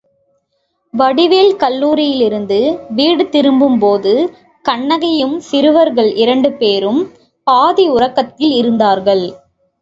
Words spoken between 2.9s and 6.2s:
வீடு திரும்பும்போது கண்ணகியும் சிறுவர்கள்